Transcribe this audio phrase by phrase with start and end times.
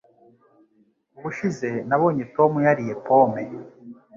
[1.17, 3.41] Ubushize nabonye Tom yariye pome.